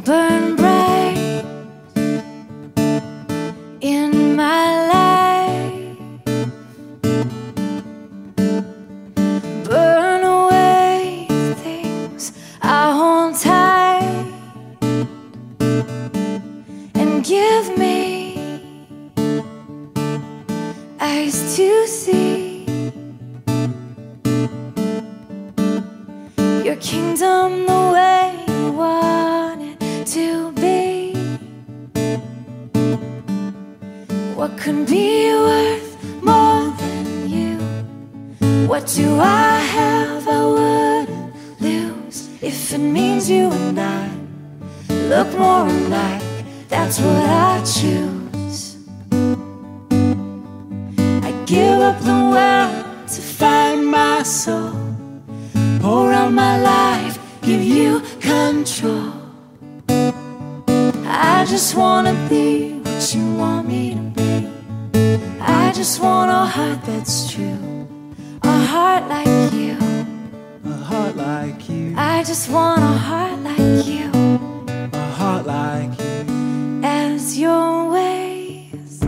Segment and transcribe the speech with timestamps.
[0.00, 1.44] burn bright
[3.82, 5.98] in my life.
[9.64, 12.32] Burn away things
[12.62, 14.26] I hold tight
[16.94, 18.38] and give me
[21.00, 22.64] eyes to see
[26.64, 28.21] your kingdom the way
[30.12, 31.14] to be.
[34.34, 37.56] What could be worth more than you?
[38.68, 44.10] What do I have I wouldn't lose if it means you and I
[45.08, 46.22] look more alike?
[46.68, 48.76] That's what I choose.
[51.28, 54.76] I give up the world to find my soul.
[55.80, 59.21] Pour out my life, give you control.
[61.24, 64.48] I just wanna be what you want me to be.
[65.40, 67.86] I just want a heart that's true,
[68.42, 69.76] a heart like you.
[70.64, 74.10] A heart like you, I just want a heart like you.
[74.92, 76.80] a heart like you.
[76.82, 79.00] as your ways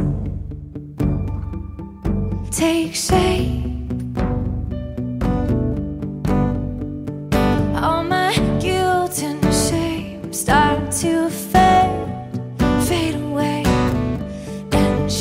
[2.53, 3.64] take shape.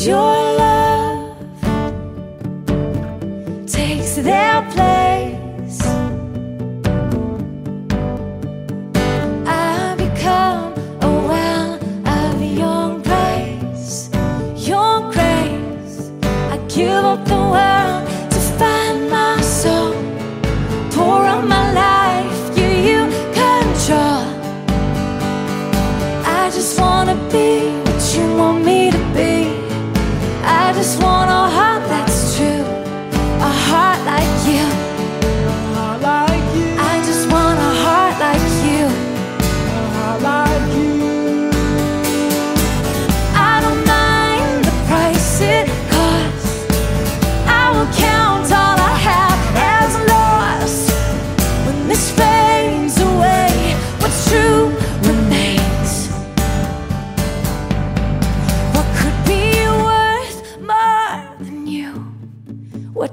[0.07, 0.42] Your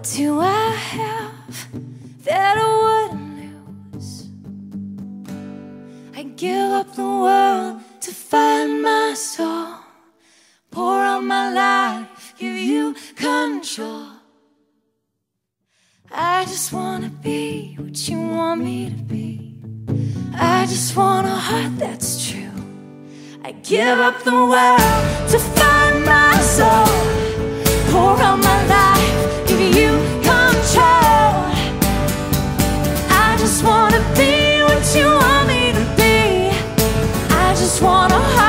[0.01, 1.69] What do I have
[2.25, 4.29] that I wouldn't lose?
[6.17, 9.75] I give up the world to find my soul.
[10.71, 14.07] Pour out my life, give you control.
[16.11, 19.61] I just wanna be what you want me to be.
[20.33, 22.59] I just want a heart that's true.
[23.45, 25.70] I give up the world to find
[37.61, 38.40] just wanna